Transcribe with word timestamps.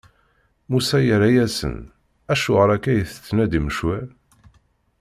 Musa 0.69 0.99
yerra-asen: 1.05 1.75
Acuɣer 2.33 2.69
akka 2.75 2.91
i 2.99 3.03
tettnadim 3.09 3.67
ccwal? 3.73 4.07